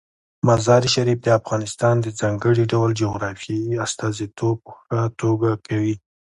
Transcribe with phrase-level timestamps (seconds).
[0.47, 5.95] مزارشریف د افغانستان د ځانګړي ډول جغرافیې استازیتوب په ښه توګه کوي.